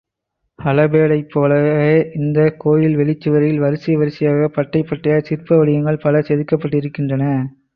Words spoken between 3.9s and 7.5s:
வரிசையாய், பட்டை பட்டையாய் சிற்ப வடிவங்கள் பல செதுக்கப்பட்டிருக்கின்றன.